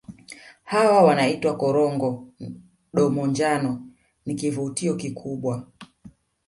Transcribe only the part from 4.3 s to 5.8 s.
kivutio kikubwa